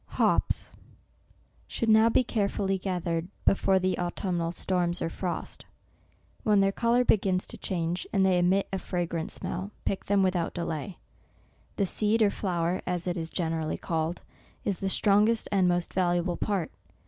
[0.17, 0.73] HOPS
[1.67, 5.65] should now be carefully gathered, before the autumnal storms, or frost.
[6.41, 10.23] When their col* our begins to change, and they emit a fragrant smell, pick them
[10.23, 10.97] without delay.
[11.75, 14.23] The seed, or flower, as it is generally called,
[14.65, 16.71] is the strongest and most valuable part.